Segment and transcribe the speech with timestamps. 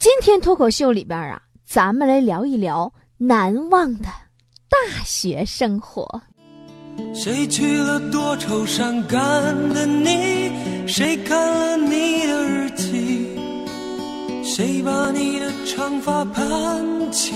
[0.00, 4.04] 今天脱口秀里边啊，咱们来聊一聊难忘的
[4.66, 6.22] 大学生活。
[7.14, 9.20] 谁娶了多愁善感
[9.74, 10.50] 的你？
[10.88, 13.28] 谁看了你的日记？
[14.42, 17.34] 谁把你的长发盘起？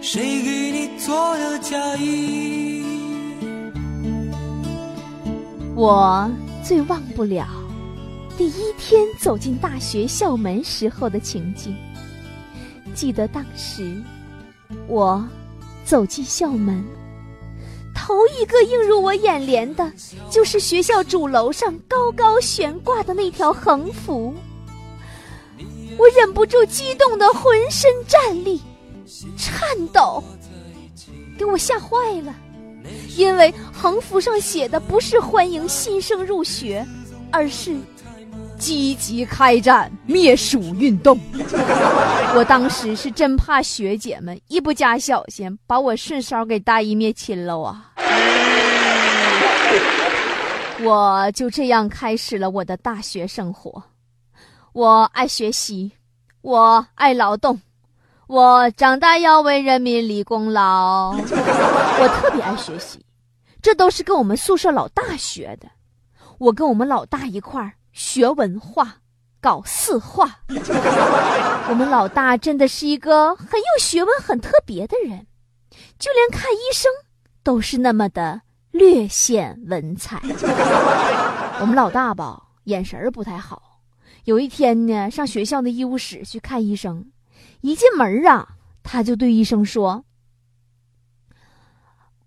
[0.00, 2.84] 谁给你做的嫁衣？
[5.74, 6.30] 我
[6.62, 7.44] 最忘不了
[8.40, 11.76] 第一天走进大学校门时候的情景。
[12.94, 13.94] 记得当时，
[14.86, 15.22] 我
[15.84, 16.82] 走进校门。
[17.94, 19.92] 头一个映入我眼帘的，
[20.30, 24.34] 就是学校主楼上高高悬挂的那条横幅。
[25.98, 28.58] 我忍不住激动的浑身战栗、
[29.36, 30.24] 颤抖，
[31.36, 32.34] 给我吓坏了。
[33.18, 36.82] 因为横幅上写的不是欢迎新生入学，
[37.30, 37.76] 而是。
[38.60, 41.18] 积极开展灭鼠运动。
[42.36, 47.90] 我当时是真怕学姐们一不加小心，把我顺捎给大义灭亲了啊！
[50.82, 53.82] 我就这样开始了我的大学生活。
[54.72, 55.90] 我爱学习，
[56.42, 57.60] 我爱劳动，
[58.28, 61.10] 我长大要为人民立功劳。
[61.18, 63.04] 我特别爱学习，
[63.60, 65.66] 这都是跟我们宿舍老大学的。
[66.38, 67.72] 我跟我们老大一块儿。
[67.92, 68.96] 学文化，
[69.40, 70.40] 搞四化。
[71.68, 75.26] 我们老大真的是一个很有学问、很特别的人，
[75.98, 76.90] 就连看医生
[77.42, 78.40] 都是那么的
[78.70, 80.20] 略显文采。
[81.60, 83.80] 我们老大吧，眼神儿不太好。
[84.24, 87.10] 有一天呢，上学校的医务室去看医生，
[87.60, 88.48] 一进门啊，
[88.82, 90.04] 他就对医生说：“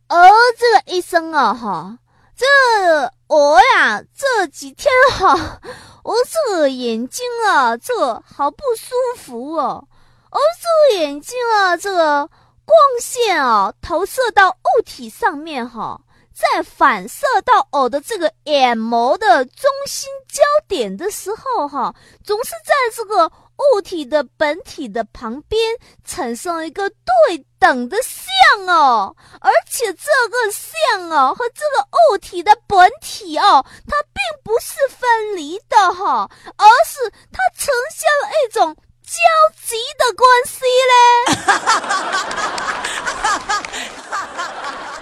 [0.09, 2.00] 哦，这个医生啊，哈。”
[2.44, 5.62] 这我呀，这几天哈，
[6.04, 9.88] 我这个眼睛啊，这好不舒服哦。
[10.30, 12.30] 哦，这个眼睛啊，这个
[12.66, 16.02] 光线啊，投射到物体上面哈，
[16.34, 23.32] 再反射到我的这个眼眸的中心焦点的时候哈，总是在这个。
[23.58, 25.62] 物体的本体的旁边
[26.03, 39.18] 产生一个对等的像哦，而且这个像哦和这个物体的本体哦，它并不是分离的哈，而是它呈现了一种交
[39.62, 40.94] 集的关系嘞。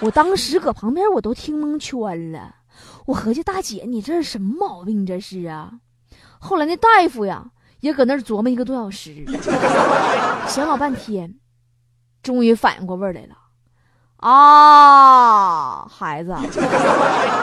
[0.00, 2.54] 我当时搁旁边我都听蒙圈了，
[3.06, 5.06] 我合计大姐你这是什么毛病？
[5.06, 5.72] 这是啊。
[6.38, 7.46] 后来那大夫呀。
[7.82, 9.26] 也搁那儿琢磨一个多小时，
[10.46, 11.34] 想老半天，
[12.22, 13.36] 终于反应过味儿来了。
[14.18, 16.32] 啊，孩子，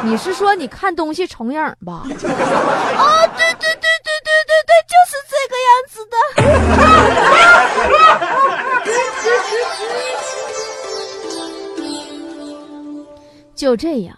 [0.03, 2.03] 你是说你看东西重影吧？
[2.07, 2.07] 啊，
[3.27, 6.15] 对对对对对对对，就是这个样子的。
[13.55, 14.17] 就这样，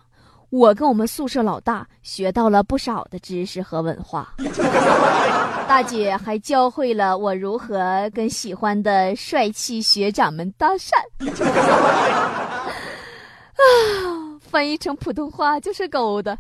[0.51, 4.33] 我跟我们宿舍老大学到了不少的知识和文化，
[5.65, 10.91] 大姐还教会了我如何跟喜欢的帅气学长们搭讪。
[13.55, 16.37] 啊， 翻译成普通话就是勾的，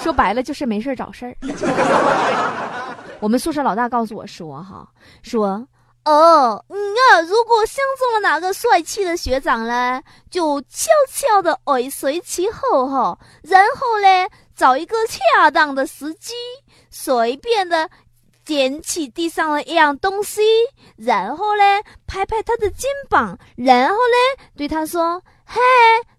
[0.00, 1.36] 说白了就是没事找事儿。
[3.20, 4.88] 我们宿舍老大告诉我说：“哈，
[5.22, 5.66] 说。”
[6.04, 16.34] 哦，你啊，如果相中了哪个帅气的学长呢，就悄悄的尾随其后哈，然后呢，找一个恰当的时机，
[16.90, 17.88] 随便的
[18.44, 20.42] 捡起地上的一样东西，
[20.96, 21.62] 然后呢，
[22.06, 25.60] 拍拍他的肩膀，然后呢，对他说：“嘿，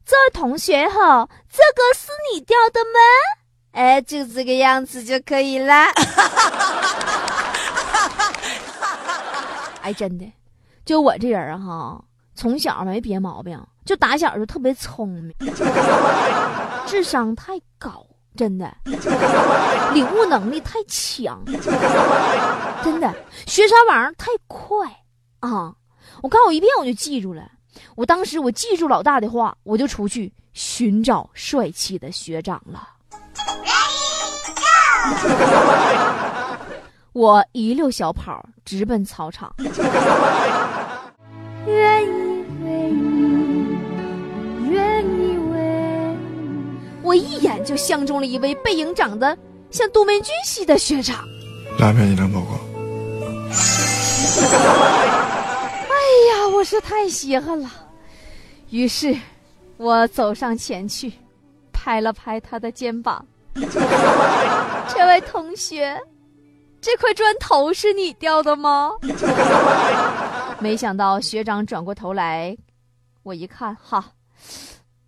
[0.05, 2.99] 这位同学哈，这个是你掉的吗？”
[3.73, 5.73] 哎，就这个样子就可以了。
[9.81, 10.25] 哎，真的，
[10.85, 11.99] 就我这人哈，
[12.35, 15.33] 从小没别毛病，就打小就特别聪明，
[16.85, 18.05] 智商太高，
[18.37, 18.71] 真的，
[19.93, 21.43] 领悟能力太强，
[22.83, 23.11] 真的，
[23.47, 24.87] 学啥玩意儿太快
[25.39, 25.73] 啊！
[26.21, 27.49] 我看我一遍我就记住了，
[27.95, 32.89] 我当时我记住老大的话，我就出去寻找帅气的学长了。
[37.15, 39.55] 我一溜小跑直奔操场。
[41.65, 43.77] 愿意为你，
[44.69, 46.17] 愿意为
[47.01, 49.37] 我一眼就相中了一位背影长得
[49.71, 51.23] 像杜门君系的学长。
[51.79, 52.47] 拉面你能报告？
[55.87, 55.95] 哎
[56.33, 57.71] 呀，我是太稀罕了。
[58.71, 59.15] 于是，
[59.77, 61.13] 我走上前去，
[61.71, 63.25] 拍了拍他的肩膀。
[64.93, 65.97] 这位同学，
[66.85, 68.91] 这块砖头是你掉的吗？
[70.61, 72.55] 没想到学长转过头来，
[73.23, 74.05] 我一看，哈，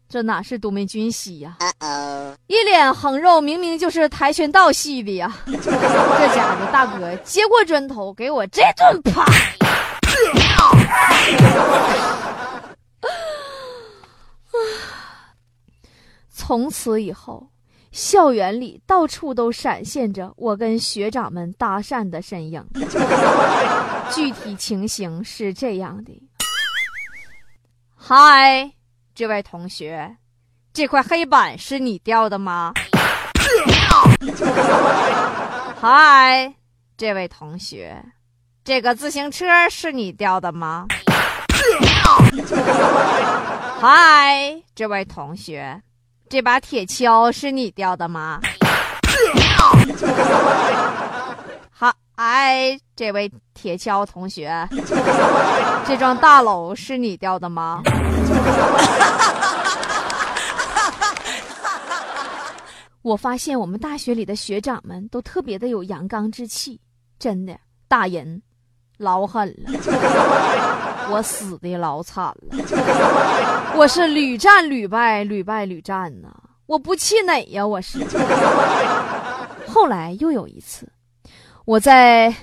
[0.09, 1.56] 这哪是独美军系呀？
[2.47, 5.31] 一脸横肉，明明就是跆拳道系的呀！
[5.45, 5.56] 这
[6.35, 9.24] 家伙大哥接过砖头，给我这顿啪。
[16.33, 17.47] 从此以后，
[17.92, 22.63] 校园里到处都闪现着我跟学长们搭讪的身影。
[24.12, 26.24] 具体情形是这样的：
[27.95, 28.72] 嗨，
[29.13, 30.16] 这位同学，
[30.72, 32.74] 这块黑板是你掉的吗？
[35.80, 36.54] 嗨，
[36.98, 38.04] 这位同学，
[38.63, 40.88] 这个自行车是你掉的吗？
[43.80, 45.81] 嗨，这位同学，
[46.29, 48.39] 这把铁锹是你掉的吗？
[51.71, 54.68] 好，哎，这位铁锹同学，
[55.85, 57.81] 这幢大楼是你掉的吗？
[63.01, 66.77] 我发现我们大学里的学长们都特别的有阳刚之气，
[67.18, 67.57] 真的，
[67.88, 68.41] 大人
[68.97, 69.71] 老狠了，
[71.09, 76.27] 我死的老惨了，我是屡战屡败，屡败屡战呐，
[76.65, 78.00] 我不气馁呀，我是。
[79.68, 80.88] 后来又有一次，
[81.65, 82.33] 我在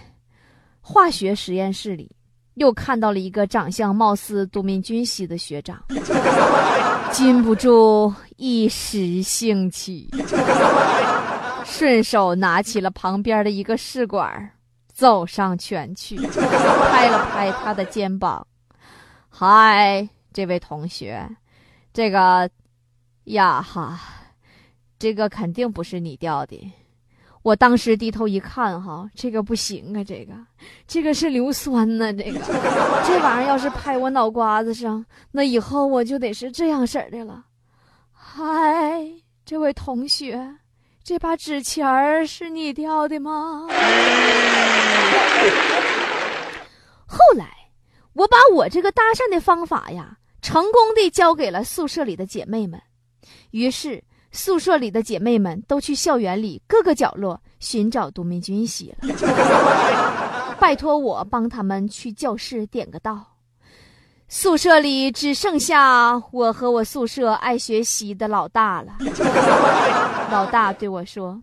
[0.80, 2.10] 化学实验室里
[2.54, 5.82] 又看到了一个长相貌似都敏俊系的学长。
[7.10, 10.10] 禁不住一时兴起，
[11.64, 14.50] 顺手拿起了旁边的一个试管，
[14.92, 18.44] 走上前去，拍了拍他的肩膀
[19.36, 21.28] ：“嗨，这位同学，
[21.92, 22.48] 这个
[23.24, 23.98] 呀哈，
[24.96, 26.72] 这个肯定不是你掉的。”
[27.42, 30.32] 我当时低头一看，哈，这个不行啊，这个，
[30.86, 32.38] 这个是硫酸呢，这个，
[33.04, 37.44] 这玩意儿要是拍我脑瓜子上，那以后我就得是这样式儿的了。
[38.12, 39.04] 嗨，
[39.44, 40.58] 这位同学，
[41.02, 43.66] 这把纸钱儿是你掉的吗？
[47.04, 47.52] 后来，
[48.14, 52.80] 我把我这个搭讪的方法呀，成功的交给了宿舍里的姐妹们，
[53.50, 54.02] 于是。
[54.36, 59.14] 宿舍里的姐妹们都去校园里各个角落寻找杜明君喜了，
[60.58, 63.24] 拜托我帮他们去教室点个到。
[64.26, 68.96] 宿舍里只剩下我和我宿舍爱学习的老大了。
[70.32, 71.40] 老大对我说：“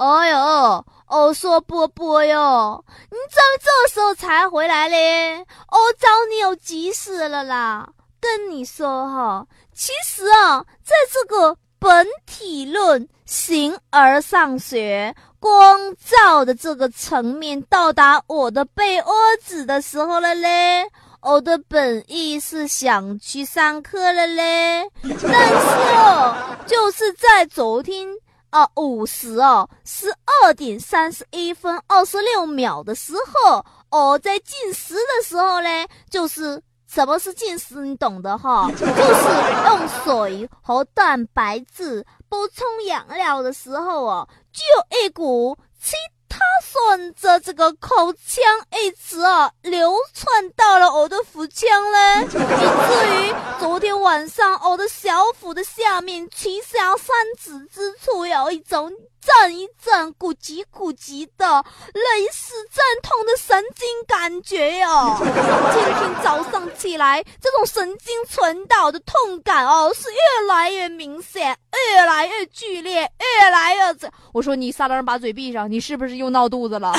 [0.00, 5.38] 哎呦，我说波波哟，你怎么这时候才回来嘞？
[5.40, 7.86] 我找你有急事了啦！
[8.18, 11.54] 跟你说哈，其实啊，在这个……
[11.78, 20.86] 本体论形而上学光照的这个层面到达我的被窝子的时候了嘞，
[21.22, 26.34] 我的本意是想去上课了嘞，但是哦，
[26.66, 28.06] 就是在昨天
[28.50, 30.08] 啊五十哦十
[30.42, 35.68] 二点三十一分二十六秒的时候，哦在进食的时候呢，
[36.10, 36.62] 就是。
[36.92, 37.84] 什么是进食？
[37.84, 44.64] 你懂的哈，就是用水和蛋白质补充养料的时候哦，就
[44.98, 45.94] 一股气。
[46.40, 48.42] 他顺着这个口腔
[48.82, 65.16] 一直啊流窜到了我的腹腔嘞，以至于昨天晚上我的小腹的下面脐下三指之处有一种阵一震鼓急鼓急的类似阵痛的神经感觉哟。
[65.20, 71.56] 今天早上起来，这种神经传导的痛感哦是越来越明显，
[71.92, 74.10] 越来越剧烈，越来越这。
[74.32, 76.16] 我说你撒浪把嘴闭上，你是不是？
[76.16, 76.92] 又闹肚子了，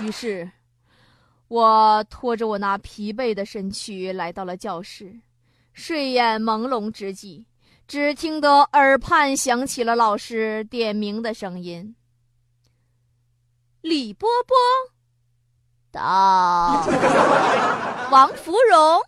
[0.00, 0.50] 于是，
[1.48, 5.12] 我拖着我那疲惫的身躯来到了教室。
[5.72, 7.44] 睡眼朦胧之际，
[7.86, 11.94] 只听得耳畔响起了老师点名的声音
[13.82, 14.56] ：“李波波。
[15.90, 16.84] 到，
[18.10, 19.00] 王芙蓉。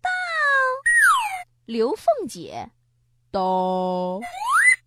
[0.00, 0.08] 到，
[1.66, 2.70] 刘凤姐。
[3.30, 4.20] 到。”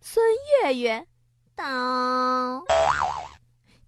[0.00, 0.24] 孙
[0.64, 1.06] 月月，
[1.54, 2.64] 到。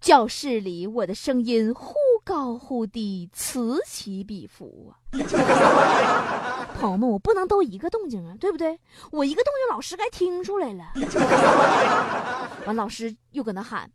[0.00, 5.00] 教室里，我的声音忽高忽低，此起彼伏啊！
[6.74, 8.78] 朋友们，我不能都一个动静啊，对不对？
[9.12, 10.92] 我一个动静，老师该听出来了。
[12.66, 13.90] 完，老师又搁那喊：“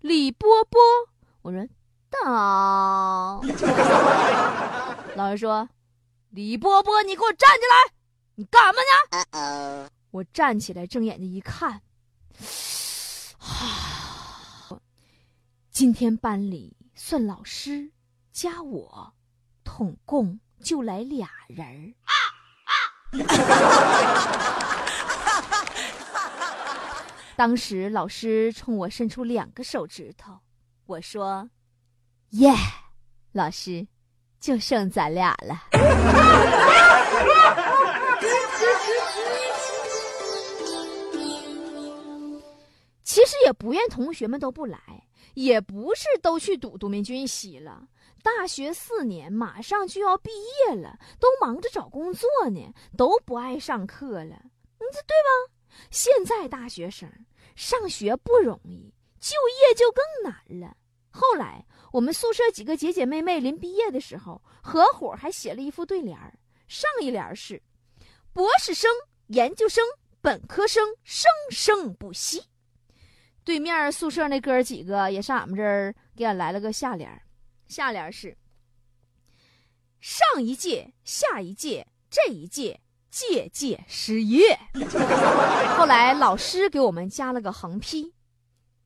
[0.00, 0.80] 李波波。”
[1.42, 1.68] 我说
[2.10, 3.42] ：“当。
[5.14, 5.68] ”老师说
[6.30, 7.92] ：“李波波，你给我站起来！
[8.36, 11.82] 你干嘛呢？”我站起来，睁眼睛一看，
[13.38, 14.00] 啊。
[15.70, 17.90] 今天班里算老师
[18.30, 19.14] 加我，
[19.64, 22.01] 统共就来俩人儿。
[27.36, 30.38] 当时老师冲我伸出两个手指头，
[30.86, 31.48] 我说
[32.30, 32.50] ：“耶，
[33.32, 33.86] 老师，
[34.40, 35.64] 就剩咱俩了。
[43.02, 44.78] ”其实也不愿同学们都不来。
[45.34, 47.82] 也不是都去读读名军习了，
[48.22, 54.40] 大学四年马上就要毕业了，都忙着找工作呢，都不爱上课了，
[54.78, 55.52] 你这对吧？
[55.90, 57.10] 现在大学生
[57.56, 60.76] 上学不容易，就业就更难了。
[61.10, 66.38] 后来我们宿舍几个姐姐妹妹临毕业的时候，合伙还写了一副对联儿，
[66.68, 67.60] 上一联是：
[68.32, 68.90] 博士生、
[69.26, 69.84] 研究生、
[70.20, 72.42] 本科生，生生不息。
[73.44, 77.10] 对面宿舍那哥几个也上俺们这儿给俺来了个下联
[77.68, 78.36] 下联是：
[80.00, 84.58] 上一届、下一届、这一届，届届失业。
[85.76, 88.14] 后来老师给我们加了个横批：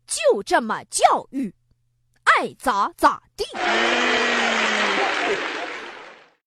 [0.06, 1.54] 就这么教育，
[2.24, 3.44] 爱咋咋地。